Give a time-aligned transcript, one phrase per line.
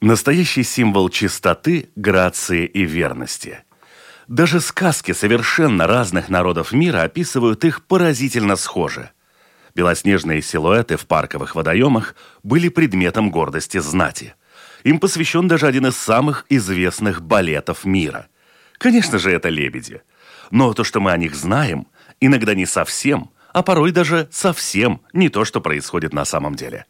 [0.00, 3.60] настоящий символ чистоты, грации и верности.
[4.28, 9.10] Даже сказки совершенно разных народов мира описывают их поразительно схоже.
[9.74, 14.34] Белоснежные силуэты в парковых водоемах были предметом гордости знати.
[14.84, 18.28] Им посвящен даже один из самых известных балетов мира.
[18.78, 20.02] Конечно же, это лебеди.
[20.50, 21.86] Но то, что мы о них знаем,
[22.20, 26.86] иногда не совсем, а порой даже совсем не то, что происходит на самом деле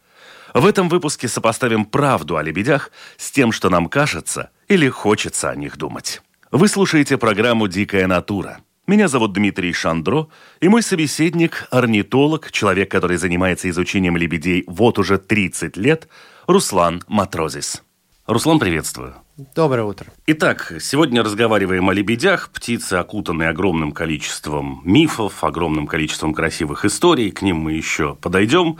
[0.53, 5.55] в этом выпуске сопоставим правду о лебедях с тем, что нам кажется или хочется о
[5.55, 6.21] них думать.
[6.51, 8.59] Вы слушаете программу «Дикая натура».
[8.87, 10.27] Меня зовут Дмитрий Шандро,
[10.59, 16.09] и мой собеседник– орнитолог, человек, который занимается изучением лебедей вот уже 30 лет,
[16.47, 17.83] Руслан Матрозис.
[18.31, 19.15] Руслан, приветствую.
[19.55, 20.07] Доброе утро.
[20.25, 22.49] Итак, сегодня разговариваем о лебедях.
[22.53, 27.31] Птицы, окутанные огромным количеством мифов, огромным количеством красивых историй.
[27.31, 28.77] К ним мы еще подойдем.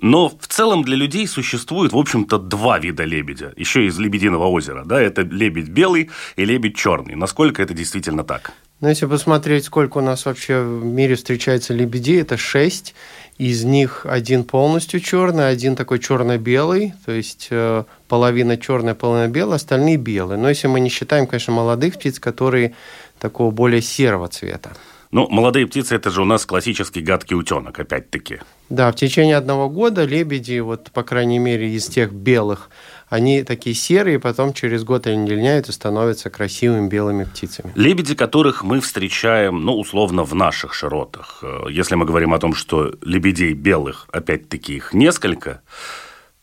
[0.00, 3.52] Но в целом для людей существует, в общем-то, два вида лебедя.
[3.56, 4.82] Еще из Лебединого озера.
[4.84, 7.14] Да, это лебедь белый и лебедь черный.
[7.14, 8.52] Насколько это действительно так?
[8.80, 12.94] Ну, если посмотреть, сколько у нас вообще в мире встречается лебедей, это шесть.
[13.38, 19.56] Из них один полностью черный, один такой черно-белый, то есть э, половина черная, половина белая,
[19.56, 20.38] остальные белые.
[20.38, 22.74] Но если мы не считаем, конечно, молодых птиц, которые
[23.20, 24.70] такого более серого цвета.
[25.10, 28.40] Ну, молодые птицы– это же у нас классический гадкий утенок, опять-таки.
[28.68, 32.68] Да, в течение одного года лебеди, вот, по крайней мере, из тех белых,
[33.08, 37.72] они такие серые, потом через год они линяют и становятся красивыми белыми птицами.
[37.74, 41.40] Лебеди, которых мы встречаем, ну, условно, в наших широтах.
[41.42, 45.62] Э, если мы говорим о том, что лебедей белых, опять-таки, их несколько,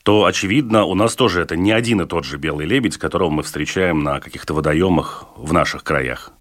[0.04, 3.44] то, очевидно, у нас тоже это не один и тот же белый лебедь, которого мы
[3.44, 6.32] встречаем на каких-то водоемах в наших краях.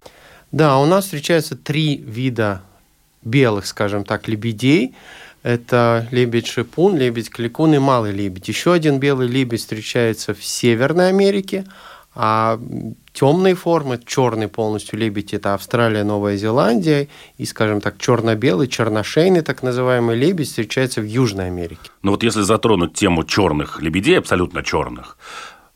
[0.51, 2.61] Да, у нас встречаются три вида
[3.23, 4.95] белых, скажем так, лебедей.
[5.45, 8.47] Это лебедь-шипун, лебедь-кликун и малый лебедь.
[8.47, 11.65] Еще один белый лебедь встречается в Северной Америке,
[12.15, 12.59] а
[13.13, 19.61] темные формы, черный полностью лебедь– это Австралия, Новая Зеландия, и, скажем так, черно-белый, черношейный так
[19.61, 21.91] называемый лебедь встречается в Южной Америке.
[22.01, 25.15] Ну вот если затронуть тему черных лебедей, абсолютно черных,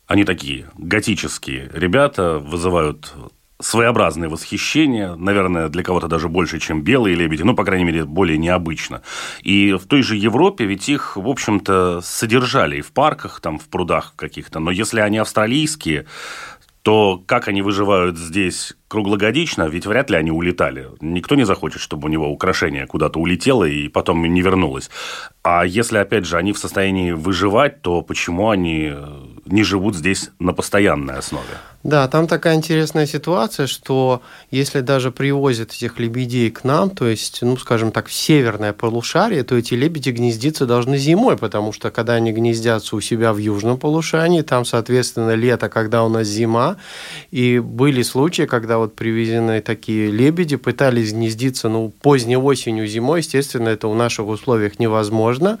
[0.08, 3.14] они такие готические ребята, вызывают
[3.60, 8.38] своеобразное восхищение, наверное, для кого-то даже больше, чем белые лебеди, ну, по крайней мере, более
[8.38, 9.02] необычно.
[9.42, 13.68] И в той же Европе ведь их, в общем-то, содержали и в парках, там, в
[13.68, 16.06] прудах каких-то, но если они австралийские,
[16.82, 20.88] то как они выживают здесь круглогодично, ведь вряд ли они улетали.
[21.00, 24.90] Никто не захочет, чтобы у него украшение куда-то улетело и потом не вернулось.
[25.42, 28.92] А если, опять же, они в состоянии выживать, то почему они
[29.50, 31.44] не живут здесь на постоянной основе?
[31.82, 37.38] Да, там такая интересная ситуация, что если даже привозят этих лебедей к нам, то есть,
[37.40, 42.14] ну, скажем так, в северное полушарие, то эти лебеди гнездиться должны зимой, потому что когда
[42.14, 46.76] они гнездятся у себя в южном полушарии, там, соответственно, лето, когда у нас зима,
[47.30, 53.70] и были случаи, когда вот привезенные такие лебеди пытались гнездиться, ну, поздней осенью, зимой, естественно,
[53.70, 55.58] это в наших условиях невозможно,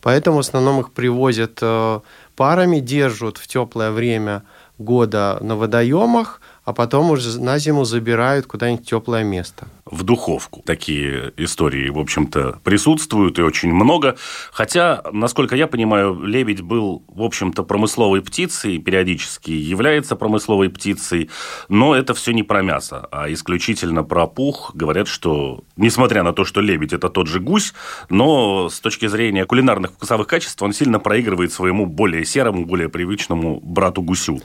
[0.00, 2.00] поэтому в основном их привозят э,
[2.38, 4.42] парами, держат в теплое время–
[4.78, 9.68] года на водоемах, а потом уже на зиму забирают куда-нибудь теплое место.
[9.86, 10.62] В духовку.
[10.66, 14.18] Такие истории, в общем-то, присутствуют и очень много.
[14.52, 21.30] Хотя, насколько я понимаю, лебедь был, в общем-то, промысловой птицей, периодически является промысловой птицей,
[21.70, 24.72] но это все не про мясо, а исключительно про пух.
[24.74, 27.72] Говорят, что, несмотря на то, что лебедь– это тот же гусь,
[28.10, 33.58] но с точки зрения кулинарных вкусовых качеств он сильно проигрывает своему более серому, более привычному
[33.62, 34.42] брату-гусю.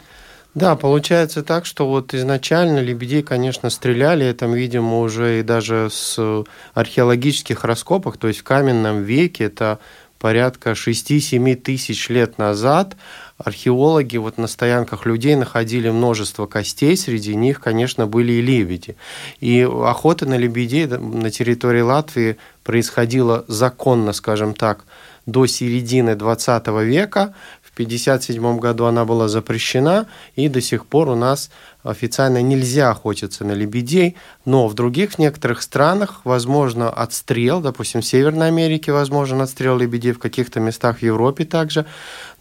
[0.55, 6.43] Да, получается так, что вот изначально лебедей, конечно, стреляли, это, видимо, уже и даже с
[6.75, 9.79] археологических раскопок, то есть в каменном веке, это
[10.19, 12.95] порядка 6-7 тысяч лет назад,
[13.37, 18.95] археологи вот на стоянках людей находили множество костей, среди них, конечно, были и лебеди.
[19.39, 24.85] И охота на лебедей на территории Латвии происходила законно, скажем так,
[25.25, 27.33] до середины 20 века.
[27.73, 31.49] 1957 году она была запрещена, и до сих пор у нас
[31.83, 34.15] официально нельзя охотиться на лебедей,
[34.45, 40.11] но в других в некоторых странах возможно отстрел, допустим, в Северной Америке возможен отстрел лебедей,
[40.11, 41.85] в каких-то местах в Европе также,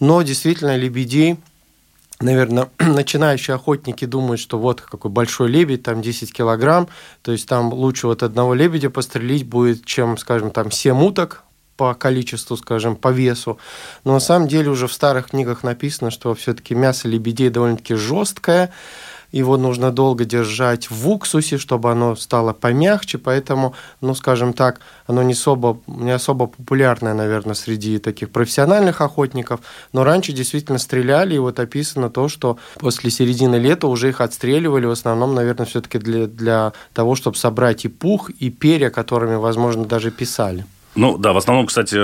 [0.00, 1.38] но действительно лебедей
[2.20, 6.88] наверное, начинающие охотники думают, что вот какой большой лебедь, там 10 килограмм,
[7.23, 11.44] то есть там лучше вот одного лебедя пострелить будет, чем, скажем, там 7 уток
[11.82, 13.58] по количеству, скажем, по весу.
[14.05, 18.70] Но на самом деле уже в старых книгах написано, что все-таки мясо лебедей довольно-таки жесткое,
[19.32, 25.25] его нужно долго держать в уксусе, чтобы оно стало помягче, поэтому, ну, скажем так, оно
[25.25, 29.61] не особо, не особо популярное, наверное, среди таких профессиональных охотников,
[29.93, 34.87] но раньше действительно стреляли, и вот описано то, что после середины лета уже их отстреливали,
[34.87, 39.85] в основном, наверное, все-таки для, для того, чтобы собрать и пух, и перья, которыми, возможно,
[39.85, 40.64] даже писали.
[40.94, 41.96] Ну да, в основном, кстати,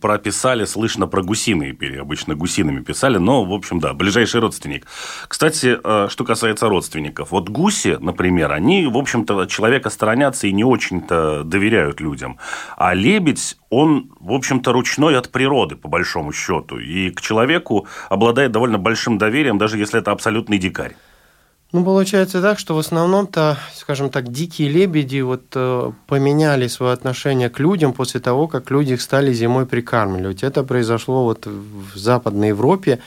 [0.00, 2.00] про писали, слышно про гусиные перья.
[2.00, 4.86] Обычно гусиными писали, но, в общем, да, ближайший родственник.
[5.28, 7.30] Кстати, э, что касается родственников.
[7.30, 12.38] Вот гуси, например, они, в общем-то, человека сторонятся и не очень-то доверяют людям.
[12.76, 16.78] А лебедь, он, в общем-то, ручной от природы, по большому счету.
[16.78, 20.96] И к человеку обладает довольно большим доверием, даже если это абсолютный дикарь.
[21.76, 27.50] Ну, получается так, что в основном-то, скажем так, дикие лебеди вот э, поменяли свое отношение
[27.50, 30.42] к людям после того, как люди их стали зимой прикармливать.
[30.42, 33.00] Это произошло вот в Западной Европе,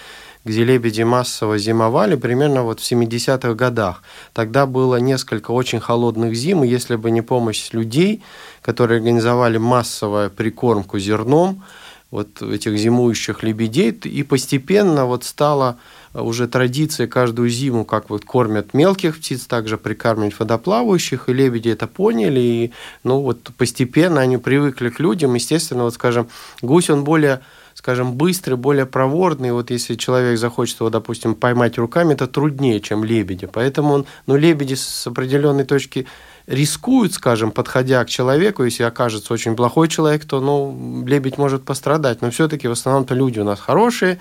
[0.46, 4.04] где лебеди массово зимовали, примерно вот в 70-х годах.
[4.34, 8.22] Тогда было несколько очень холодных зим, и если бы не помощь людей,
[8.62, 11.64] которые организовали массовую прикормку зерном,
[12.12, 15.78] вот этих зимующих лебедей, и постепенно вот стало
[16.22, 21.88] уже традиция каждую зиму, как вот кормят мелких птиц, также прикармливать водоплавающих, и лебеди это
[21.88, 22.72] поняли, и
[23.04, 26.28] ну вот постепенно они привыкли к людям, естественно, вот скажем,
[26.62, 27.42] гусь, он более
[27.80, 29.54] скажем, быстрый, более проворный.
[29.54, 33.48] Вот если человек захочет его, допустим, поймать руками, это труднее, чем лебеди.
[33.48, 36.06] Поэтому он, ну, лебеди с определенной точки
[36.46, 42.22] рискуют, скажем, подходя к человеку, если окажется очень плохой человек, то, ну, лебедь может пострадать.
[42.22, 44.20] Но все-таки в основном-то люди у нас хорошие,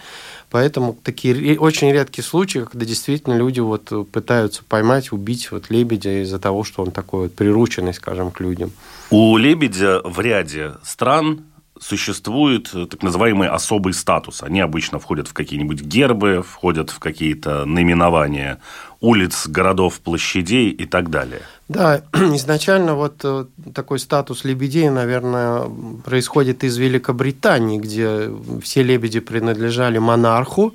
[0.51, 6.39] поэтому такие очень редкие случаи, когда действительно люди вот пытаются поймать, убить вот лебедя из-за
[6.39, 8.73] того, что он такой вот прирученный, скажем, к людям.
[9.11, 11.45] У лебедя в ряде стран
[11.81, 14.43] существует так называемый особый статус.
[14.43, 18.59] Они обычно входят в какие-нибудь гербы, входят в какие-то наименования
[19.01, 21.43] улиц, городов, площадей и так далее.
[21.69, 23.45] Да, изначально вот э,
[23.75, 25.65] такой статус лебедей, наверное,
[26.05, 28.31] происходит из Великобритании, где
[28.63, 30.75] все лебеди принадлежали монарху,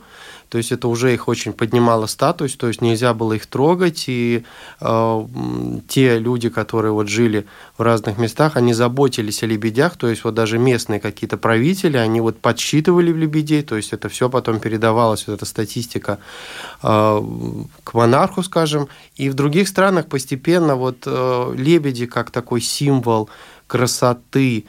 [0.54, 4.44] то есть это уже их очень поднимало статус, то есть нельзя было их трогать, и
[4.82, 5.26] э,
[5.88, 10.36] те люди, которые вот жили в разных местах, они заботились о лебедях, то есть вот
[10.36, 15.34] даже местные какие-то правители, они вот подсчитывали лебедей, то есть это все потом передавалось, вот
[15.34, 16.20] эта статистика
[16.84, 17.22] э,
[17.84, 23.28] к монарху, скажем, и в других странах постепенно вот э, лебеди как такой символ
[23.66, 24.66] красоты,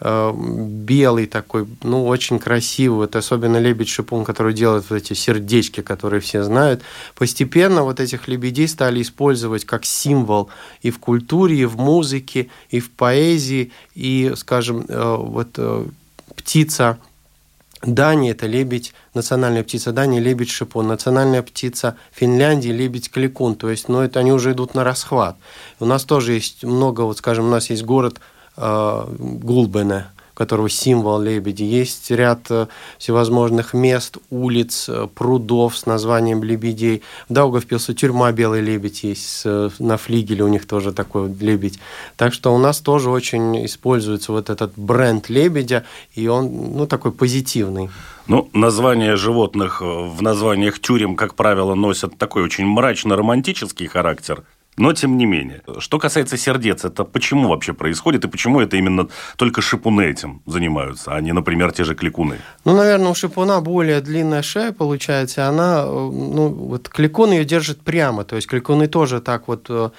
[0.00, 6.44] белый такой, ну, очень красивый, вот особенно лебедь-шипун, который делает вот эти сердечки, которые все
[6.44, 6.82] знают.
[7.16, 10.50] Постепенно вот этих лебедей стали использовать как символ
[10.82, 15.86] и в культуре, и в музыке, и в поэзии, и, скажем, э, вот э,
[16.36, 16.98] птица
[17.82, 24.20] Дании– это лебедь, национальная птица Дании– лебедь-шипун, национальная птица Финляндии– лебедь-кликун, то есть, ну, это
[24.20, 25.36] они уже идут на расхват.
[25.80, 28.20] У нас тоже есть много, вот, скажем, у нас есть город–
[28.60, 31.62] Э, Гулбена, которого символ лебеди.
[31.62, 32.66] Есть ряд э,
[32.98, 37.02] всевозможных мест, улиц, э, прудов с названием лебедей.
[37.28, 41.78] В Даугавпилсе тюрьма «Белый лебедь» есть, на флигеле у них тоже такой лебедь.
[42.16, 45.84] Так что у нас тоже очень используется вот этот бренд лебедя,
[46.16, 47.90] и он, ну, такой позитивный.
[48.26, 54.42] Ну, названия животных в названиях тюрем, как правило, носят такой очень мрачно-романтический характер.
[54.78, 55.62] Но тем не менее.
[55.78, 61.14] Что касается сердец, это почему вообще происходит и почему это именно только шипуны этим занимаются,
[61.14, 62.38] а не, например, те же кликуны?
[62.64, 67.80] Ну, наверное, у шипуна более длинная шея получается, она, э, ну, вот кликун ее держит
[67.80, 69.90] прямо, то есть кликуны тоже так вот, э,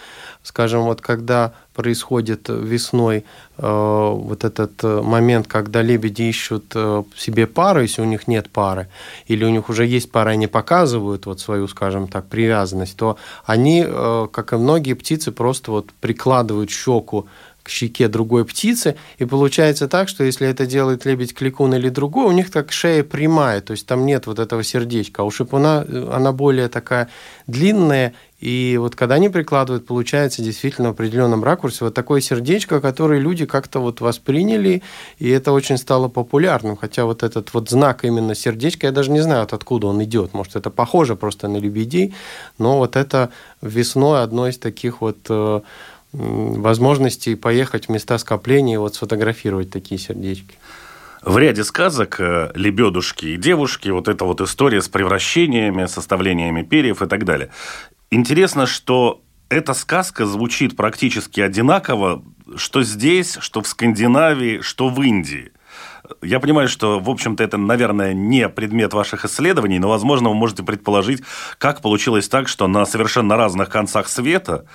[0.44, 3.24] скажем, вот когда происходит весной
[3.58, 8.50] э, вот этот э, момент, когда лебеди ищут э, себе пару, если у них нет
[8.50, 8.88] пары,
[9.28, 13.86] или у них уже есть пара, они показывают вот свою, скажем так, привязанность, то они,
[13.86, 17.28] э, как и многие птицы, просто вот прикладывают щеку
[17.64, 22.32] к щеке другой птицы, и получается так, что если это делает лебедь-кликун или другой, у
[22.32, 26.10] них так шея прямая, то есть там нет вот этого сердечка, а у шипуна э,
[26.12, 27.10] она более такая
[27.48, 33.20] длинная, и вот когда они прикладывают, получается действительно в определенном ракурсе вот такое сердечко, которое
[33.20, 34.82] люди как-то вот восприняли,
[35.18, 36.78] и это очень стало популярным.
[36.78, 40.34] Хотя вот этот вот знак именно сердечко, я даже не знаю, откуда он идет.
[40.34, 42.14] Может, это похоже просто на лебедей,
[42.58, 43.30] но вот это
[43.62, 45.62] весной одно из таких вот э,
[46.14, 50.56] возможностей поехать в места скопления и вот сфотографировать такие сердечки.
[51.22, 57.02] В ряде сказок э, лебедушки и девушки, вот эта вот история с превращениями, составлениями перьев
[57.02, 57.50] и так далее.
[58.12, 62.24] Интересно, что эта сказка звучит практически одинаково,
[62.56, 65.52] что здесь, что в Скандинавии, что в Индии.
[66.24, 70.64] Я понимаю, что, в общем-то, это, наверное, не предмет ваших исследований, но, возможно, вы можете
[70.64, 71.22] предположить,
[71.60, 74.66] как получилось так, что на совершенно разных концах света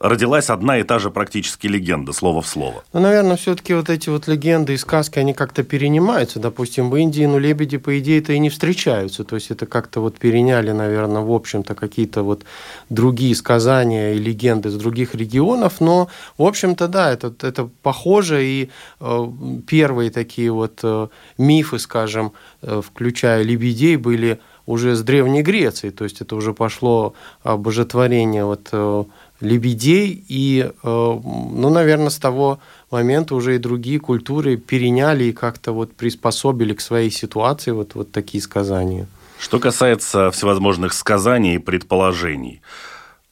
[0.00, 2.82] родилась одна и та же практически легенда, слово в слово.
[2.92, 6.40] Ну, наверное, все-таки вот эти вот легенды и сказки, они как-то перенимаются.
[6.40, 9.24] Допустим, в Индии, ну, лебеди, по идее-то и не встречаются.
[9.24, 12.44] То есть это как-то вот переняли, наверное, в общем-то, какие-то вот
[12.88, 15.80] другие сказания и легенды из других регионов.
[15.80, 18.44] Но, в общем-то, да, это, это похоже.
[18.44, 19.28] И э,
[19.66, 25.90] первые такие вот э, мифы, скажем, э, включая лебедей, были уже с Древней Греции.
[25.90, 29.04] То есть это уже пошло обожествление вот э,
[29.40, 35.72] лебедей, и, э, ну, наверное, с того момента уже и другие культуры переняли и как-то
[35.72, 39.06] вот приспособили к своей ситуации вот, вот такие сказания.
[39.38, 42.60] Что касается всевозможных сказаний и предположений,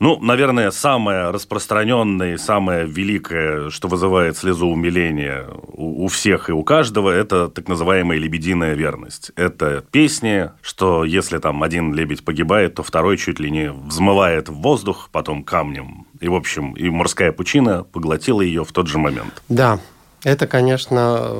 [0.00, 6.52] ну, наверное, самое распространенное и самое великое, что вызывает слезу умиления у, у всех и
[6.52, 9.32] у каждого, это так называемая лебединая верность.
[9.34, 14.54] Это песни, что если там один лебедь погибает, то второй чуть ли не взмывает в
[14.54, 16.06] воздух, потом камнем.
[16.20, 19.42] И, в общем, и морская пучина поглотила ее в тот же момент.
[19.48, 19.80] Да,
[20.24, 21.32] это, конечно,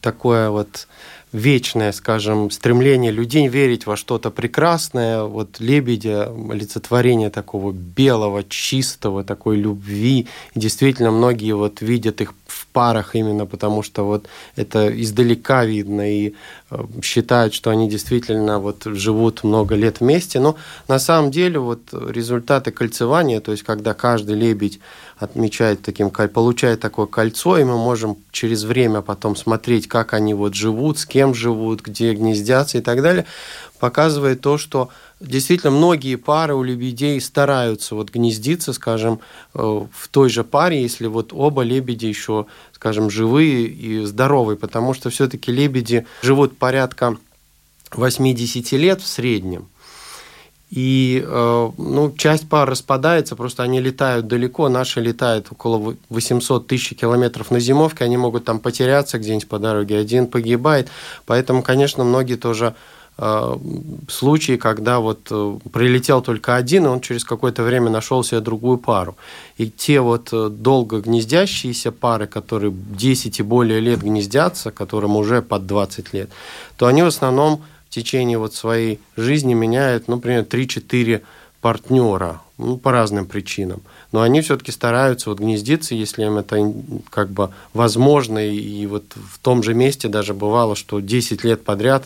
[0.00, 0.88] такое вот
[1.32, 9.56] вечное, скажем, стремление людей верить во что-то прекрасное, вот лебедя, олицетворение такого белого, чистого, такой
[9.56, 10.26] любви.
[10.54, 16.10] И действительно, многие вот видят их в парах именно потому, что вот это издалека видно
[16.10, 16.34] и
[16.70, 20.40] э, считают, что они действительно вот живут много лет вместе.
[20.40, 20.56] Но
[20.88, 24.80] на самом деле вот результаты кольцевания, то есть когда каждый лебедь
[25.18, 30.54] отмечает таким, получает такое кольцо, и мы можем через время потом смотреть, как они вот
[30.54, 33.26] живут, с кем живут, где гнездятся и так далее,
[33.78, 39.20] показывает то, что действительно многие пары у лебедей стараются вот гнездиться, скажем,
[39.54, 44.94] э, в той же паре, если вот оба лебеди еще, скажем, живые и здоровые, потому
[44.94, 47.16] что все-таки лебеди живут порядка
[47.92, 49.68] 80 лет в среднем.
[50.70, 56.94] И э, ну, часть пар распадается, просто они летают далеко, наши летают около 800 тысяч
[56.94, 60.88] километров на зимовке, они могут там потеряться где-нибудь по дороге, один погибает.
[61.24, 62.74] Поэтому, конечно, многие тоже
[63.16, 63.56] э,
[64.10, 68.76] случаи, когда вот э, прилетел только один, и он через какое-то время нашел себе другую
[68.76, 69.16] пару.
[69.56, 70.28] И те вот
[70.60, 76.28] долго гнездящиеся пары, которые 10 и более лет гнездятся, которым уже под 20 лет,
[76.76, 81.22] то они в основном в течение вот своей жизни меняют, например, 3-4
[81.60, 83.82] партнера ну, по разным причинам.
[84.12, 86.72] Но они все-таки стараются вот гнездиться, если им это
[87.10, 88.38] как бы возможно.
[88.38, 92.04] И, вот в том же месте даже бывало, что 10 лет подряд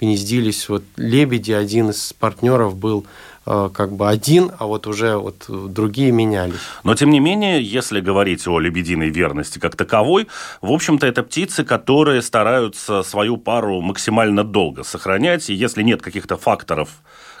[0.00, 1.52] гнездились вот лебеди.
[1.52, 3.06] Один из партнеров был
[3.44, 6.60] как бы один, а вот уже вот другие менялись.
[6.84, 10.28] Но, тем не менее, если говорить о лебединой верности как таковой,
[10.60, 16.36] в общем-то, это птицы, которые стараются свою пару максимально долго сохранять, и если нет каких-то
[16.36, 16.88] факторов,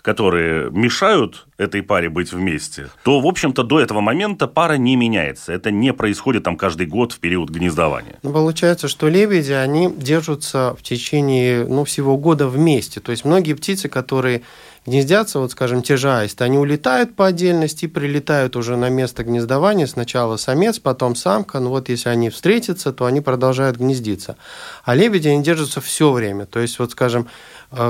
[0.02, 5.52] которые мешают этой паре быть вместе, то, в общем-то, до этого момента пара не меняется.
[5.52, 8.18] Это не происходит там каждый год в период гнездования.
[8.24, 12.98] Ну, получается, что лебеди, они держатся в течение ну, всего года вместе.
[12.98, 14.42] То есть многие птицы, которые
[14.84, 19.22] гнездятся, вот, скажем, те же аисты, они улетают по отдельности и прилетают уже на место
[19.22, 19.86] гнездования.
[19.86, 21.60] Сначала самец, потом самка.
[21.60, 24.36] Ну вот если они встретятся, то они продолжают гнездиться.
[24.84, 26.46] А лебеди, они держатся все время.
[26.46, 27.28] То есть, вот, скажем,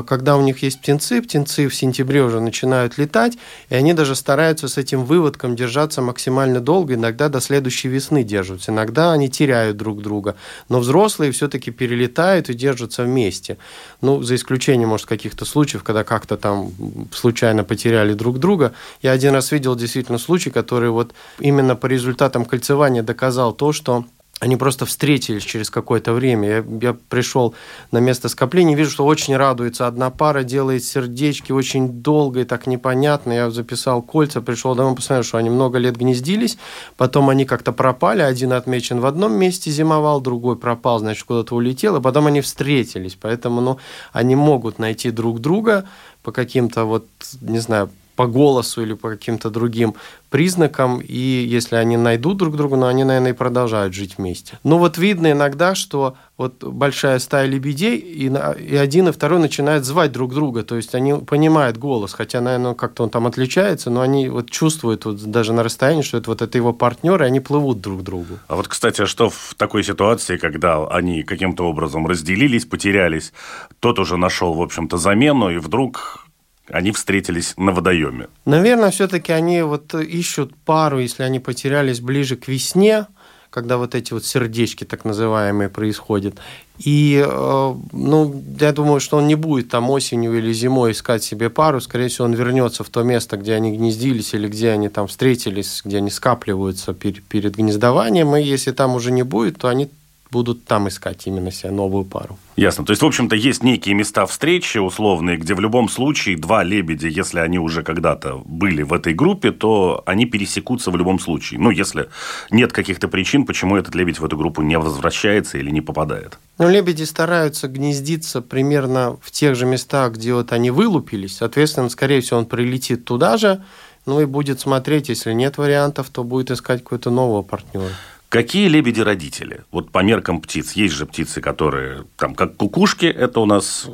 [0.07, 3.37] когда у них есть птенцы, птенцы в сентябре уже начинают летать,
[3.69, 8.71] и они даже стараются с этим выводком держаться максимально долго, иногда до следующей весны держатся.
[8.73, 10.37] Иногда они теряют друг друга.
[10.69, 13.59] Но взрослые все-таки перелетают и держатся вместе.
[14.01, 16.73] Ну, за исключением, может, каких-то случаев, когда как-то там
[17.13, 18.73] случайно потеряли друг друга.
[19.03, 24.05] Я один раз видел действительно случай, который вот именно по результатам кольцевания доказал то, что
[24.43, 26.49] они просто встретились через какое-то время.
[26.49, 27.55] Я, я пришел
[27.93, 32.67] на место скопления, вижу, что очень радуется одна пара, делает сердечки очень долго и так
[32.67, 33.31] непонятно.
[33.31, 36.59] Я записал кольца, пришел домой, посмотрел, что они много лет гнездились,
[36.97, 41.99] потом они как-то пропали, один отмечен в одном месте зимовал, другой пропал, значит, куда-то улетел,
[41.99, 43.17] и потом они встретились.
[43.21, 43.79] Поэтому ну,
[44.13, 45.85] они могут найти друг друга,
[46.25, 47.07] по каким-то вот,
[47.41, 49.95] не знаю, по голосу или по каким-то другим
[50.31, 54.59] признакам, и если они найдут друг друга, ну, они, наверное, и продолжают жить вместе.
[54.65, 59.85] Но вот видно иногда, что вот большая стая лебедей, и, и один, и второй начинают
[59.85, 64.01] звать друг друга, то есть они понимают голос, хотя, наверное, как-то он там отличается, но
[64.01, 67.41] они вот чувствуют вот даже на расстоянии, что это вот это его партнер, и они
[67.41, 68.39] плывут друг к другу.
[68.49, 73.33] А вот, кстати, а что в такой ситуации, когда они каким-то образом разделились, потерялись,
[73.81, 76.27] тот уже нашел, в общем-то, замену, и вдруг
[76.73, 78.29] они встретились на водоеме?
[78.45, 83.07] Наверное, все-таки они вот ищут пару, если они потерялись ближе к весне,
[83.51, 86.37] когда вот эти вот сердечки так называемые происходят.
[86.79, 91.51] И, э, ну, я думаю, что он не будет там осенью или зимой искать себе
[91.51, 91.81] пару.
[91.81, 95.83] Скорее всего, он вернется в то место, где они гнездились или где они там встретились,
[95.85, 98.35] где они скапливаются перед, перед гнездованием.
[98.35, 99.91] И если там уже не будет, то они
[100.33, 102.39] будут там искать именно себе новую пару.
[102.57, 102.85] Ясно.
[102.85, 107.09] То есть, в общем-то, есть некие места встречи условные, где в любом случае два лебедя,
[107.09, 111.61] если они уже когда-то были в этой группе, то они пересекутся в любом случае.
[111.61, 112.09] Ну, если
[112.51, 116.39] нет каких-то причин, почему этот лебедь в эту группу не возвращается или не попадает.
[116.59, 121.37] Ну, лебеди стараются гнездиться примерно в тех же местах, где вот они вылупились.
[121.37, 123.63] Соответственно, скорее всего, он прилетит туда же,
[124.07, 127.93] ну и будет смотреть, если нет вариантов, то будет искать какой-то нового партнера.
[128.33, 129.65] Какие лебеди-родители?
[129.71, 130.73] Вот по меркам птиц.
[130.73, 133.87] Есть же птицы, которые, там, как кукушки, это у нас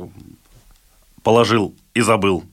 [1.23, 2.45] положил и забыл.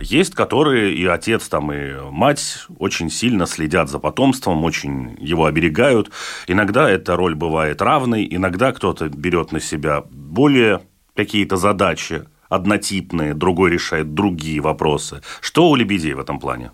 [0.00, 6.10] Есть, которые и отец, там, и мать очень сильно следят за потомством, очень его оберегают.
[6.46, 10.80] Иногда эта роль бывает равной, иногда кто-то берет на себя более
[11.14, 15.20] какие-то задачи однотипные, другой решает другие вопросы.
[15.42, 16.70] Что у лебедей в этом плане?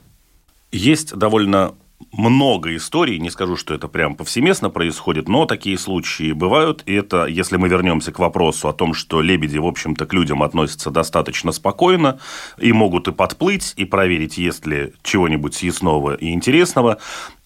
[0.71, 1.75] Есть довольно
[2.13, 7.27] много историй, не скажу, что это прям повсеместно происходит, но такие случаи бывают, и это,
[7.27, 11.53] если мы вернемся к вопросу о том, что лебеди, в общем-то, к людям относятся достаточно
[11.53, 12.19] спокойно,
[12.59, 16.99] и могут и подплыть, и проверить, есть ли чего-нибудь съестного и интересного,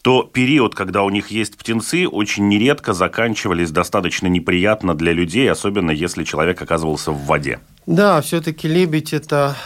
[0.03, 5.91] то период, когда у них есть птенцы, очень нередко заканчивались достаточно неприятно для людей, особенно
[5.91, 7.61] если человек оказывался в воде.
[7.87, 9.57] Да, все-таки лебедь это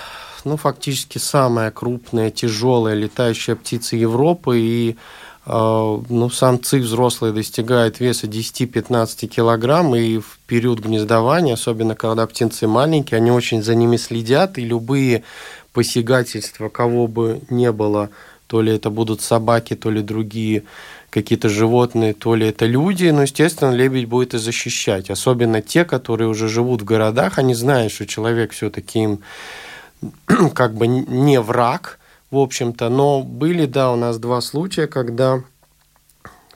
[0.45, 4.59] ну, фактически самая крупная, тяжелая летающая птица Европы.
[4.59, 4.97] И
[5.47, 12.66] э, ну, самцы взрослые достигают веса 10-15 килограмм, и в период гнездования, особенно когда птенцы
[12.66, 15.25] маленькие, они очень за ними следят, и любые
[15.73, 18.11] посягательства, кого бы не было,
[18.47, 20.65] то ли это будут собаки, то ли другие
[21.10, 25.10] какие-то животные, то ли это люди, но, естественно, лебедь будет и защищать.
[25.10, 29.21] Особенно те, которые уже живут в городах, они знают, что человек все-таки им
[30.54, 31.99] как бы не враг,
[32.30, 35.43] в общем-то, но были, да, у нас два случая, когда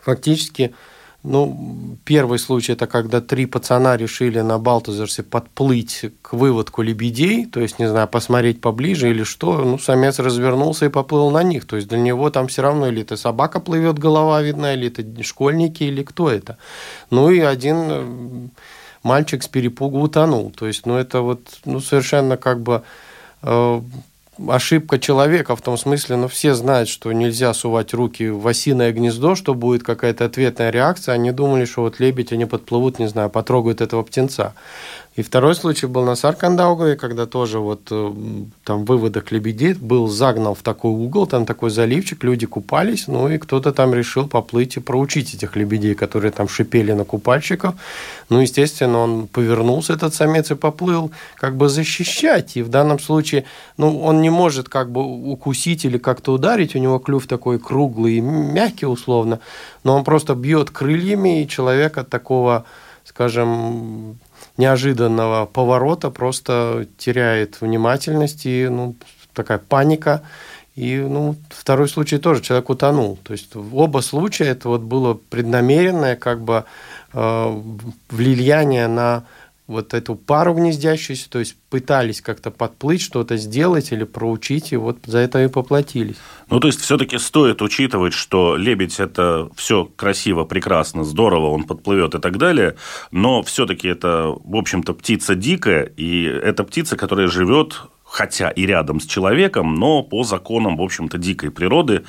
[0.02, 0.74] фактически,
[1.22, 7.60] ну, первый случай это когда три пацана решили на Балтазерсе подплыть к выводку лебедей, то
[7.60, 11.76] есть, не знаю, посмотреть поближе или что, ну, самец развернулся и поплыл на них, то
[11.76, 15.84] есть для него там все равно или это собака плывет, голова видна, или это школьники,
[15.84, 16.58] или кто это.
[17.10, 18.48] Ну, и один э,
[19.02, 22.82] мальчик с перепугу утонул, то есть, ну, это вот, ну, совершенно как бы
[23.42, 29.34] ошибка человека в том смысле, ну, все знают, что нельзя сувать руки в осиное гнездо,
[29.34, 31.14] что будет какая-то ответная реакция.
[31.14, 34.54] Они думали, что вот лебедь, они подплывут, не знаю, потрогают этого птенца.
[35.14, 38.12] И второй случай был на Саркандаугаве, когда тоже вот э,
[38.64, 43.36] там выводок лебедей был загнал в такой угол, там такой заливчик, люди купались, ну и
[43.36, 47.74] кто-то там решил поплыть и проучить этих лебедей, которые там шипели на купальщиков.
[48.30, 52.56] Ну, естественно, он повернулся, этот самец, и поплыл как бы защищать.
[52.56, 53.44] И в данном случае,
[53.76, 58.14] ну, он не может как бы укусить или как-то ударить, у него клюв такой круглый
[58.14, 59.40] и мягкий условно,
[59.84, 62.64] но он просто бьет крыльями, и человек от такого,
[63.04, 64.16] скажем,
[64.56, 68.94] неожиданного поворота просто теряет внимательность и ну,
[69.34, 70.22] такая паника.
[70.74, 73.18] И ну, второй случай тоже человек утонул.
[73.22, 76.64] То есть оба случая это вот было преднамеренное как бы
[77.12, 77.62] э,
[78.08, 79.24] влияние на
[79.72, 84.98] вот эту пару гнездящуюся, то есть пытались как-то подплыть, что-то сделать или проучить, и вот
[85.04, 86.16] за это и поплатились.
[86.48, 92.14] Ну, то есть, все-таки стоит учитывать, что лебедь– это все красиво, прекрасно, здорово, он подплывет
[92.14, 92.76] и так далее,
[93.10, 99.00] но все-таки это, в общем-то, птица дикая, и это птица, которая живет хотя и рядом
[99.00, 102.04] с человеком, но по законам, в общем-то, дикой природы.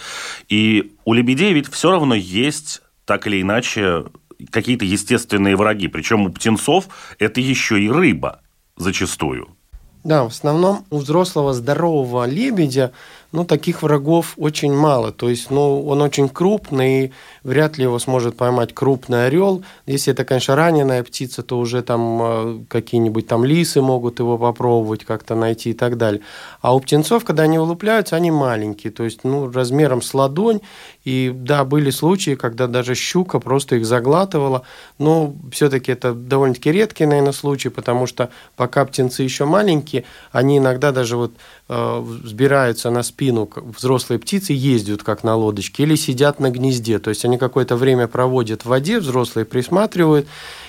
[0.50, 4.06] И у лебедей ведь все равно есть так или иначе
[4.52, 5.88] какие-то естественные враги.
[5.88, 6.88] Причем у птенцов
[7.20, 8.42] это еще и рыба
[8.78, 9.56] зачастую.
[10.04, 12.92] Да, в основном у взрослого здорового лебедя
[13.34, 15.12] ну, таких врагов очень мало.
[15.12, 17.12] То есть, ну, он очень крупный, и
[17.44, 19.64] вряд ли его сможет поймать крупный орел.
[19.88, 25.04] Если это, конечно, раненая птица, то уже там э, какие-нибудь там лисы могут его попробовать
[25.04, 26.22] как-то найти и так далее.
[26.62, 30.62] А у птенцов, когда они вылупляются, они маленькие, то есть, ну, размером с ладонь.
[31.04, 34.62] И да, были случаи, когда даже щука просто их заглатывала,
[35.00, 40.92] но все-таки это довольно-таки редкий, наверное, случай, потому что пока птенцы еще маленькие, они иногда
[40.92, 41.34] даже вот
[41.68, 47.10] э, взбираются на спину взрослые птицы, ездят как на лодочке или сидят на гнезде, то
[47.10, 50.28] есть они какое-то время проводят в воде, взрослые присматривают,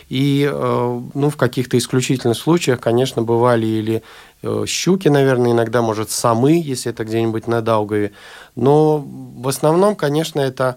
[0.08, 4.02] и э, ну, в каких-то исключительных случаях, конечно, бывали или
[4.42, 8.12] э, щуки, наверное, иногда, может, самы, если это где-нибудь на Даугаве.
[8.54, 10.76] Но в основном, конечно, это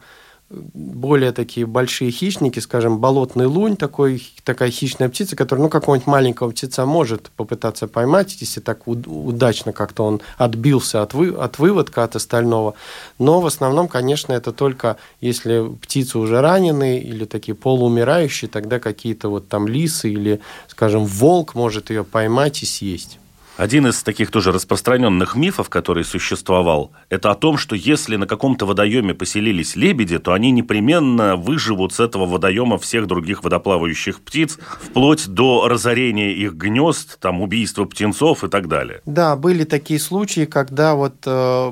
[0.50, 6.52] более такие большие хищники, скажем, болотный лунь, такой, такая хищная птица, которая, ну, какого-нибудь маленького
[6.52, 12.16] птица может попытаться поймать, если так удачно как-то он отбился от, вы, от выводка, от
[12.16, 12.76] остального.
[13.20, 19.28] Но в основном, конечно, это только если птицы уже ранены или такие полуумирающие, тогда какие-то
[19.28, 23.20] вот там лисы или, скажем, волк может ее поймать и съесть.
[23.58, 28.68] Один из таких тоже распространенных мифов, который существовал, это о том, что если на каком-то
[28.68, 35.28] водоеме поселились лебеди, то они непременно выживут с этого водоема всех других водоплавающих птиц, вплоть
[35.28, 39.02] до разорения их гнезд, там, убийства птенцов и так далее.
[39.08, 41.72] Да, были такие случаи, когда вот э,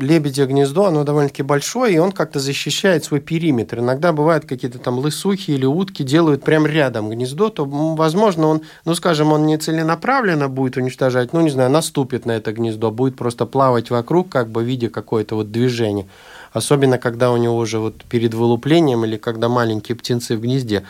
[0.00, 3.80] лебедя гнездо, оно довольно-таки большое, и он как-то защищает свой периметр.
[3.80, 8.94] Иногда бывают какие-то там лысухи или утки делают прям рядом гнездо, то, возможно, он, ну,
[8.94, 13.16] скажем, он не целенаправленно будет уничтожать уничтожать, ну, не знаю, наступит на это гнездо, будет
[13.16, 16.06] просто плавать вокруг, как бы видя какое-то вот движение.
[16.52, 20.84] Особенно, когда у него уже вот перед вылуплением или когда маленькие птенцы в гнезде.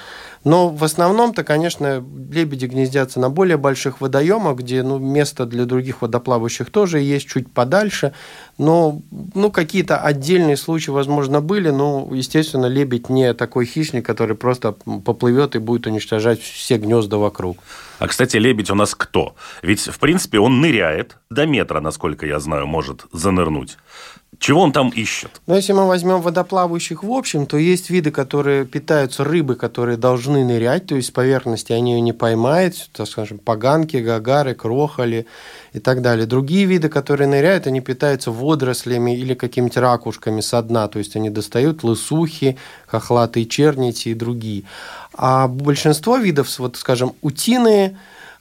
[0.45, 6.03] Но в основном-то, конечно, лебеди гнездятся на более больших водоемах, где ну, место для других
[6.03, 8.13] водоплавающих тоже есть чуть подальше.
[8.59, 9.01] Но
[9.35, 15.55] ну, какие-то отдельные случаи, возможно, были, но, естественно, лебедь не такой хищник, который просто поплывет
[15.55, 17.59] и будет уничтожать все гнезда вокруг.
[18.01, 19.37] А, кстати, лебедь у нас кто?
[19.63, 23.79] Ведь, в принципе, он ныряет до метра, насколько я знаю, может занырнуть.
[24.43, 25.41] Чего он там ищет?
[25.47, 30.45] Ну, если мы возьмем водоплавающих в общем, то есть виды, которые питаются рыбы, которые должны
[30.45, 35.27] нырять, то есть с поверхности они ее не поймают, так скажем, поганки, гагары, крохоли
[35.73, 36.27] и так далее.
[36.27, 41.31] Другие виды, которые ныряют, они питаются водорослями или какими-то ракушками со дна, то есть они
[41.31, 42.57] достают лысухи,
[42.89, 44.65] хохлатые чернити и другие.
[45.15, 47.97] А большинство видов, вот, скажем, утиные,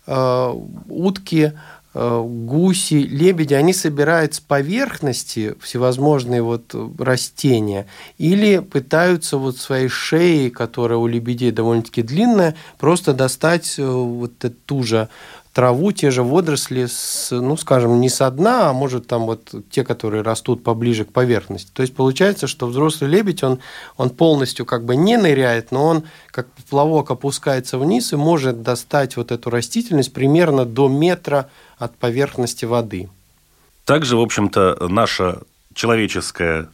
[0.07, 0.53] э,
[0.89, 1.53] утки,
[1.93, 7.86] гуси, лебеди, они собирают с поверхности всевозможные вот растения
[8.17, 14.32] или пытаются вот своей шеей, которая у лебедей довольно-таки длинная, просто достать э, вот
[14.65, 15.10] ту же
[15.54, 19.84] траву, те же водоросли, с, ну, скажем, не со дна, а может там вот те,
[19.84, 21.69] которые растут поближе к поверхности.
[21.73, 23.60] То есть получается, что взрослый лебедь, он,
[23.97, 29.17] он полностью как бы не ныряет, но он как плавок опускается вниз и может достать
[29.17, 31.49] вот эту растительность примерно до метра
[31.82, 33.10] от поверхности воды.
[33.86, 35.41] Также, в общем-то, наша
[35.74, 36.70] человеческая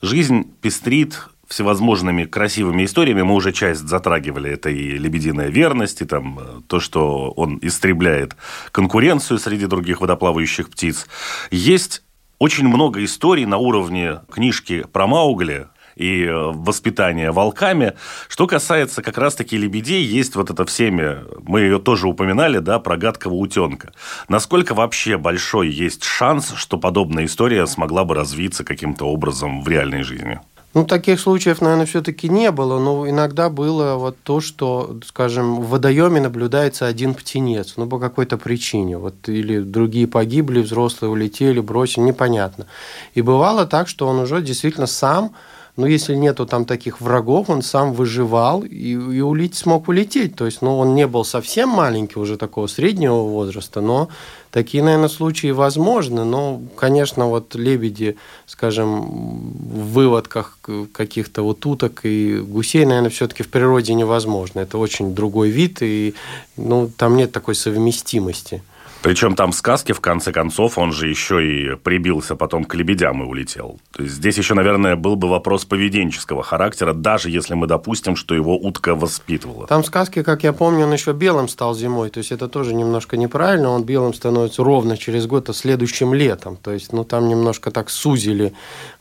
[0.00, 3.22] жизнь пестрит всевозможными красивыми историями.
[3.22, 4.50] Мы уже часть затрагивали.
[4.50, 8.34] Это и лебединая верность, и там э, то, что он истребляет
[8.72, 11.06] конкуренцию среди других водоплавающих птиц.
[11.50, 12.02] Есть
[12.38, 17.94] очень много историй на уровне книжки про Маугли, и э, воспитания волками.
[18.28, 22.96] Что касается как раз-таки лебедей, есть вот это всеми, мы ее тоже упоминали, да, про
[22.96, 23.92] гадкого утенка.
[24.28, 30.02] Насколько вообще большой есть шанс, что подобная история смогла бы развиться каким-то образом в реальной
[30.02, 30.38] жизни?
[30.74, 35.70] Ну, таких случаев, наверное, все-таки не было, но иногда было вот то, что, скажем, в
[35.70, 42.04] водоеме наблюдается один птенец, ну, по какой-то причине, вот, или другие погибли, взрослые улетели, бросили,
[42.04, 42.66] непонятно.
[43.14, 45.32] И бывало так, что он уже действительно сам
[45.76, 50.34] но если нету там таких врагов, он сам выживал и, и улететь, смог улететь.
[50.34, 54.08] То есть, ну, он не был совсем маленький, уже такого среднего возраста, но
[54.50, 56.24] такие, наверное, случаи возможны.
[56.24, 60.58] Но, конечно, вот лебеди, скажем, в выводках
[60.92, 64.60] каких-то вот уток и гусей, наверное, все-таки в природе невозможно.
[64.60, 66.14] Это очень другой вид, и
[66.56, 68.62] ну, там нет такой совместимости.
[69.06, 73.22] Причем там в сказке, в конце концов, он же еще и прибился потом к лебедям
[73.22, 73.78] и улетел.
[73.92, 78.34] То есть здесь еще, наверное, был бы вопрос поведенческого характера, даже если мы допустим, что
[78.34, 79.68] его утка воспитывала.
[79.68, 82.10] Там в сказке, как я помню, он еще белым стал зимой.
[82.10, 83.70] То есть это тоже немножко неправильно.
[83.70, 86.56] Он белым становится ровно через год, а следующим летом.
[86.56, 88.54] То есть, ну, там немножко так сузили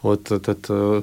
[0.04, 1.02] вот этот э,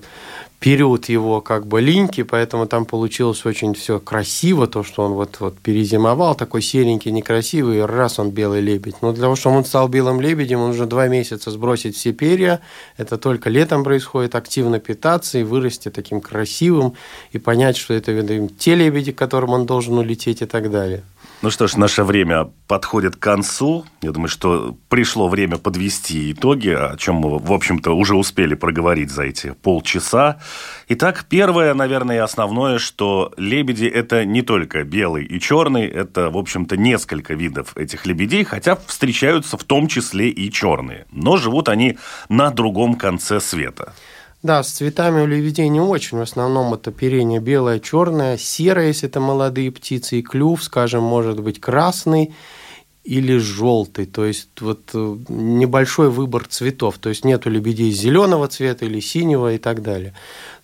[0.63, 5.41] период его как бы линьки, поэтому там получилось очень все красиво, то, что он вот,
[5.41, 9.03] вот перезимовал, такой серенький, некрасивый, раз он белый лебедь.
[9.03, 12.61] Но для того, чтобы он стал белым лебедем, он нужно два месяца сбросить все перья.
[12.97, 16.95] Это только летом происходит, активно питаться и вырасти таким красивым,
[17.33, 21.03] и понять, что это те лебеди, к которым он должен улететь и так далее.
[21.43, 23.85] Ну что ж, наше время подходит к концу.
[24.01, 29.11] Я думаю, что пришло время подвести итоги, о чем мы, в общем-то, уже успели проговорить
[29.11, 30.39] за эти полчаса.
[30.87, 36.77] Итак, первое, наверное, основное, что лебеди– это не только белый и черный, это, в общем-то,
[36.77, 41.07] несколько видов этих лебедей, хотя встречаются в том числе и черные.
[41.11, 43.95] Но живут они на другом конце света.
[44.43, 46.19] Да, с цветами у лебедей не очень.
[46.19, 51.41] В основном это оперение белое, черное, серое, если это молодые птицы, и клюв, скажем, может
[51.41, 52.35] быть красный
[53.05, 54.07] или желтый.
[54.07, 56.99] То есть вот э, небольшой выбор цветов.
[56.99, 60.13] То есть нет у лебедей зеленого цвета или синего и так далее.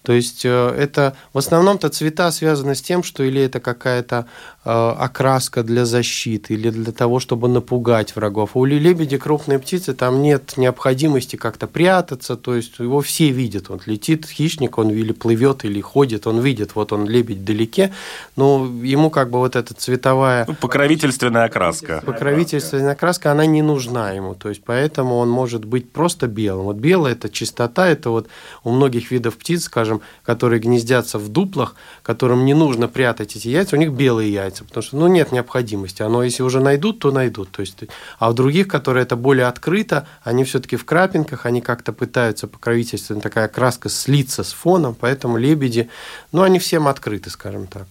[0.08, 4.24] То есть э, это в основном-то цвета связаны с тем, что или это какая-то
[4.64, 8.52] э, окраска для защиты, или для того, чтобы напугать врагов.
[8.54, 13.70] У лебеди крупные птицы, там нет необходимости как-то прятаться, то есть его все видят.
[13.70, 17.92] Он летит, хищник, он или плывет, или ходит, он видит, вот он лебедь вдалеке,
[18.34, 20.46] но ему как бы вот эта цветовая...
[20.48, 22.02] Ну, покровительственная окраска.
[22.06, 26.64] Покровительственная окраска, она не нужна ему, то есть поэтому он может быть просто белым.
[26.64, 28.28] Вот белое– это чистота, это вот
[28.64, 33.48] у многих видов птиц, скажем, скажем, которые гнездятся в дуплах, которым не нужно прятать эти
[33.48, 36.02] яйца, у них белые яйца, потому что ну, нет необходимости.
[36.02, 37.50] Оно, если уже найдут, то найдут.
[37.50, 37.84] То есть,
[38.18, 43.20] а у других, которые это более открыто, они все-таки в крапинках, они как-то пытаются покровительственно,
[43.20, 45.88] такая краска слиться с фоном, поэтому лебеди,
[46.32, 47.86] ну, они всем открыты, скажем так.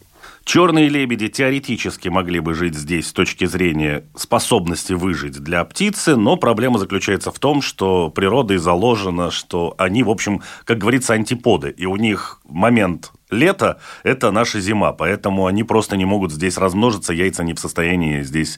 [0.48, 6.38] Черные лебеди теоретически могли бы жить здесь с точки зрения способности выжить для птицы, но
[6.38, 11.86] проблема заключается в том, что природой заложено, что они, в общем, как говорится, антиподы, и
[11.86, 17.44] у них момент лета– это наша зима, поэтому они просто не могут здесь размножиться, яйца
[17.44, 18.58] не в состоянии здесь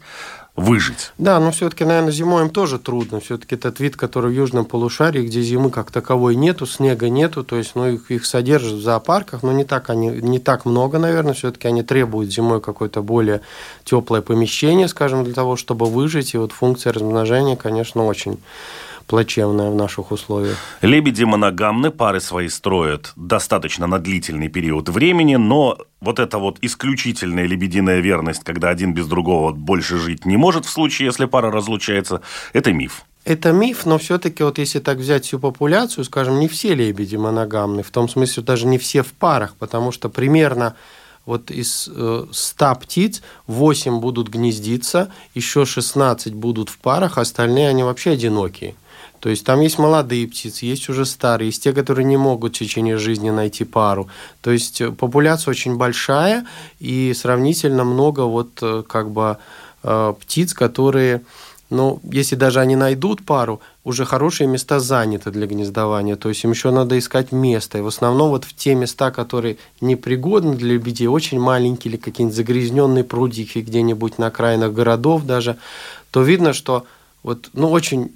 [0.60, 1.12] выжить.
[1.18, 3.20] Да, но все-таки, наверное, зимой им тоже трудно.
[3.20, 7.56] Все-таки этот вид, который в южном полушарии, где зимы как таковой нету, снега нету, то
[7.56, 11.34] есть ну, их, их содержат в зоопарках, но не так, они, не так много, наверное,
[11.34, 13.42] все-таки они требуют зимой какое-то более
[13.84, 16.34] теплое помещение, скажем, для того, чтобы выжить.
[16.34, 18.40] И вот функция размножения, конечно, очень
[19.10, 20.58] плачевная в наших условиях.
[20.82, 27.48] Лебеди моногамны, пары свои строят достаточно на длительный период времени, но вот эта вот исключительная
[27.48, 32.22] лебединая верность, когда один без другого больше жить не может в случае, если пара разлучается,
[32.54, 33.04] это миф.
[33.26, 37.82] Это миф, но все-таки вот если так взять всю популяцию, скажем, не все лебеди моногамны,
[37.82, 40.76] в том смысле даже не все в парах, потому что примерно
[41.26, 41.90] вот из
[42.32, 48.76] 100 э, птиц 8 будут гнездиться, еще 16 будут в парах, остальные они вообще одинокие.
[49.20, 52.60] То есть там есть молодые птицы, есть уже старые, есть те, которые не могут в
[52.60, 54.08] течение жизни найти пару.
[54.42, 56.46] То есть э, популяция очень большая
[56.80, 59.38] и сравнительно много вот э, как бы
[59.84, 61.22] э, птиц, которые,
[61.70, 66.52] ну, если даже они найдут пару, уже хорошие места заняты для гнездования, то есть им
[66.52, 67.80] еще надо искать место.
[67.80, 72.38] И в основном вот в те места, которые непригодны для лебедей, очень маленькие или какие-нибудь
[72.38, 75.58] загрязненные прудики где-нибудь на окраинах городов даже,
[76.12, 76.86] то видно, что
[77.22, 78.12] вот, ну, очень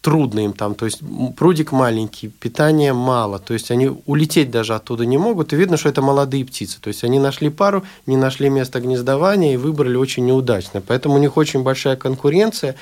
[0.00, 1.00] трудно им там, то есть
[1.36, 5.88] прудик маленький, питания мало, то есть они улететь даже оттуда не могут, и видно, что
[5.88, 10.26] это молодые птицы, то есть они нашли пару, не нашли место гнездования и выбрали очень
[10.26, 12.74] неудачно, поэтому у них очень большая конкуренция,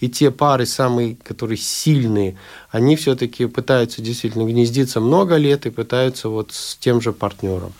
[0.00, 2.36] и те пары самые, которые сильные,
[2.70, 7.72] они все-таки пытаются действительно гнездиться много лет и пытаются вот с тем же партнером.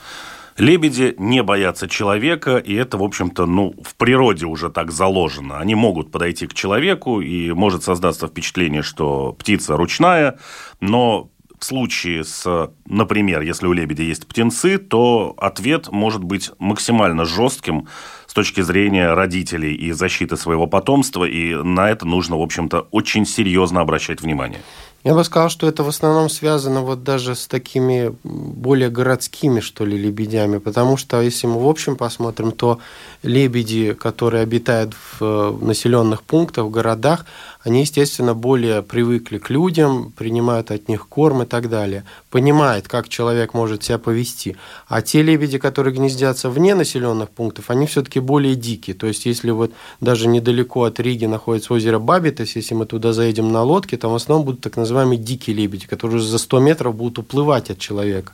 [0.62, 5.59] Лебеди не боятся человека, и это, в общем-то, ну, в природе уже так заложено.
[5.59, 10.38] Они могут подойти к человеку, и может создаться впечатление, что птица ручная,
[10.79, 17.25] но в случае с, например, если у лебедя есть птенцы, то ответ может быть максимально
[17.25, 17.88] жестким
[18.29, 23.27] с точки зрения родителей и защиты своего потомства, и на это нужно, в общем-то, очень
[23.27, 24.61] серьезно обращать внимание.
[25.05, 29.85] Я бы сказал, что это в основном связано вот даже с такими более городскими, что
[29.85, 32.79] ли, лебедями, потому что если мы в общем посмотрим, то
[33.25, 37.27] лебеди, которые обитают в населенных пунктах, в городах,
[37.65, 43.09] они, естественно, более привыкли к людям, принимают от них корм и так далее, понимают, как
[43.09, 44.57] человек может себя повести.
[44.87, 48.95] А те лебеди, которые гнездятся вне населенных пунктов, они все-таки более дикие.
[48.95, 53.51] То есть, если вот даже недалеко от Риги находится озеро Бабитас, если мы туда заедем
[53.51, 57.18] на лодке, там в основном будут так называемые дикие лебеди, которые за 100 метров будут
[57.18, 58.33] уплывать от человека.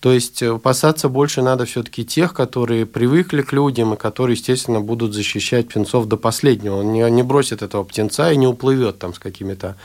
[0.00, 4.80] То есть, э, опасаться больше надо все-таки тех, которые привыкли к людям и которые, естественно,
[4.80, 6.76] будут защищать птенцов до последнего.
[6.76, 9.76] Он не, не бросит этого птенца и не уплывет уплывет там с какими-то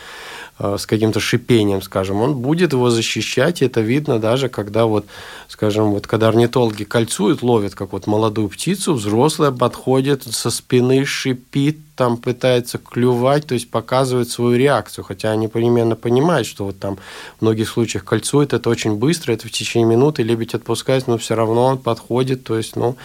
[0.59, 5.05] э, с каким-то шипением, скажем, он будет его защищать, и это видно даже, когда вот,
[5.47, 11.77] скажем, вот когда орнитологи кольцуют, ловят как вот молодую птицу, взрослая подходит со спины, шипит,
[11.95, 16.97] там пытается клювать, то есть показывает свою реакцию, хотя они непременно понимают, что вот там
[17.37, 21.35] в многих случаях кольцует, это очень быстро, это в течение минуты лебедь отпускает, но все
[21.35, 22.97] равно он подходит, то есть, ну,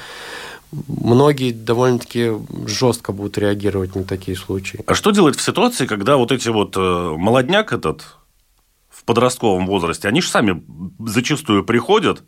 [0.88, 2.32] многие довольно-таки
[2.66, 4.80] жестко будут реагировать на такие случаи.
[4.86, 8.16] А что делать в ситуации, когда вот эти вот э, молодняк этот
[8.90, 10.62] в подростковом возрасте, они же сами
[10.98, 12.22] зачастую приходят,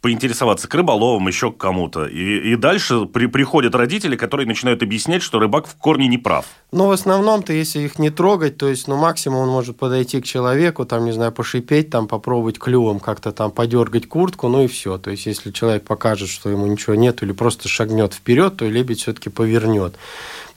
[0.00, 2.06] поинтересоваться к рыболовам, еще к кому-то.
[2.06, 6.46] И, и дальше при, приходят родители, которые начинают объяснять, что рыбак в корне не прав.
[6.70, 10.24] Ну, в основном-то, если их не трогать, то есть, ну, максимум он может подойти к
[10.24, 14.98] человеку, там, не знаю, пошипеть, там, попробовать клювом как-то там подергать куртку, ну и все.
[14.98, 19.00] То есть, если человек покажет, что ему ничего нет, или просто шагнет вперед, то лебедь
[19.00, 19.96] все-таки повернет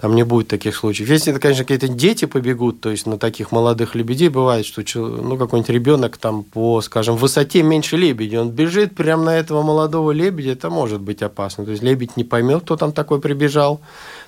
[0.01, 1.09] там не будет таких случаев.
[1.09, 5.37] Если это, конечно, какие-то дети побегут, то есть на таких молодых лебедей бывает, что ну,
[5.37, 10.53] какой-нибудь ребенок там по, скажем, высоте меньше лебеди, он бежит прямо на этого молодого лебедя,
[10.53, 11.65] это может быть опасно.
[11.65, 13.79] То есть лебедь не поймет, кто там такой прибежал,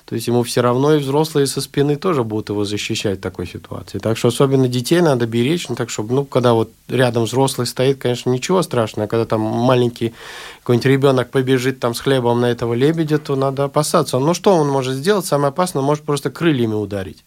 [0.04, 3.46] то есть ему все равно и взрослые со спины тоже будут его защищать в такой
[3.46, 3.98] ситуации.
[3.98, 7.98] Так что особенно детей надо беречь, ну, так чтобы, ну, когда вот рядом взрослый стоит,
[7.98, 9.06] конечно, ничего страшного.
[9.06, 10.12] Когда там маленький
[10.60, 14.18] какой-нибудь ребенок побежит там с хлебом на этого лебедя, то надо опасаться.
[14.18, 15.24] Ну, что он может сделать?
[15.24, 17.24] Самое опасное, он может просто крыльями ударить.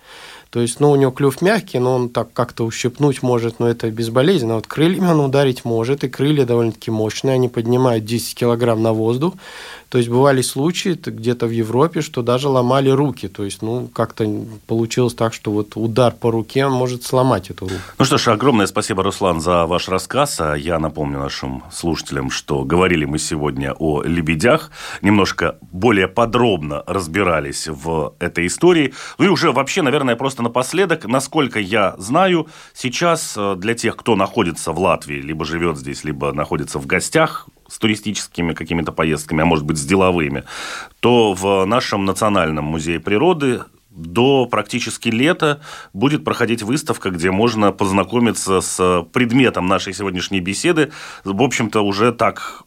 [0.49, 3.91] То есть, ну, у него клюв мягкий, но он так как-то ущипнуть может, но это
[3.91, 4.55] безболезненно.
[4.55, 9.33] Вот крыльями он ударить может, и крылья довольно-таки мощные, они поднимают 10 килограмм на воздух.
[9.89, 13.27] То есть бывали случаи где-то в Европе, что даже ломали руки.
[13.27, 14.29] То есть, ну, как-то
[14.67, 17.81] получилось так, что вот удар по руке может сломать эту руку.
[17.97, 20.41] Ну что ж, огромное спасибо, Руслан, за ваш рассказ.
[20.41, 24.71] А я напомню нашим слушателям, что говорили мы сегодня о лебедях.
[25.01, 28.93] Немножко более подробно разбирались в этой истории.
[29.17, 34.15] Ну и уже вообще, наверное, просто напоследок, насколько я знаю, сейчас э, для тех, кто
[34.15, 39.45] находится в Латвии, либо живет здесь, либо находится в гостях, с туристическими какими-то поездками, а
[39.45, 40.43] может быть с деловыми,
[40.99, 45.59] то в нашем Национальном музее природы до практически лета
[45.93, 50.91] будет проходить выставка, где можно познакомиться с предметом нашей сегодняшней беседы,
[51.23, 52.63] в общем-то, уже так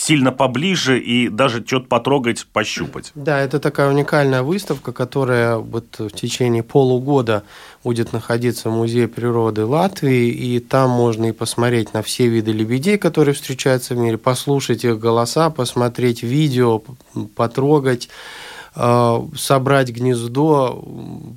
[0.00, 3.12] сильно поближе и даже что-то потрогать, пощупать.
[3.14, 7.42] Да, это такая уникальная выставка, которая вот в течение полугода
[7.84, 12.96] будет находиться в Музее природы Латвии, и там можно и посмотреть на все виды лебедей,
[12.96, 16.82] которые встречаются в мире, послушать их голоса, посмотреть видео,
[17.36, 18.08] потрогать
[18.74, 20.84] собрать гнездо,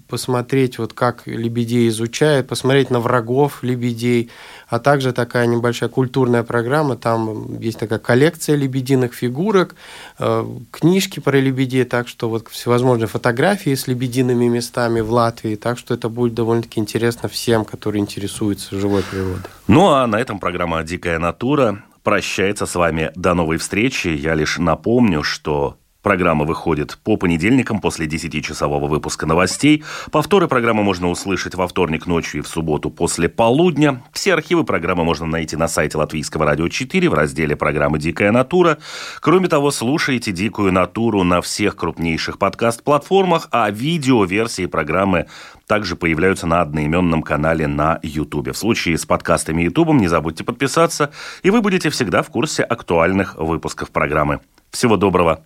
[0.08, 4.30] посмотреть, вот как лебедей изучают, посмотреть на врагов лебедей,
[4.68, 9.76] а также такая небольшая культурная программа, там есть такая коллекция лебединых фигурок,
[10.20, 15.80] э, книжки про лебедей, так что вот всевозможные фотографии с лебедиными местами в Латвии, так
[15.80, 19.50] что это будет довольно-таки интересно всем, которые интересуются живой природой.
[19.68, 23.12] Ну а на этом программа «Дикая натура» прощается с вами.
[23.16, 24.10] До новой встречи.
[24.10, 29.86] Я лишь напомню, что Программа выходит по понедельникам после 10-часового выпуска новостей.
[30.12, 34.04] Повторы программы можно услышать во вторник ночью и в субботу после полудня.
[34.12, 38.80] Все архивы программы можно найти на сайте Латвийского радио 4 в разделе программы «Дикая натура».
[39.22, 45.28] Кроме того, слушайте «Дикую натуру» на всех крупнейших подкаст-платформах, а видео-версии программы
[45.68, 48.50] также появляются на одноименном канале на YouTube.
[48.50, 51.12] В случае с подкастами и YouTube не забудьте подписаться,
[51.44, 54.42] и вы будете всегда в курсе актуальных выпусков программы.
[54.70, 55.46] Всего доброго!